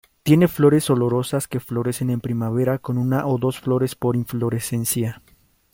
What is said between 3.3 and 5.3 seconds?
dos flores por inflorescencia.